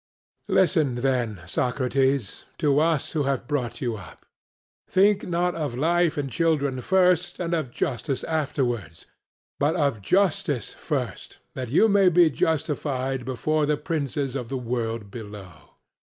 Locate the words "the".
13.67-13.77, 14.49-14.57